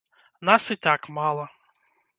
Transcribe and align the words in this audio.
Нас 0.49 0.71
і 0.77 0.79
так 0.87 1.09
мала. 1.21 1.49